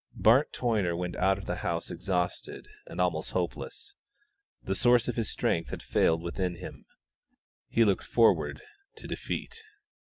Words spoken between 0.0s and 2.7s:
Bart Toyner went out of the house exhausted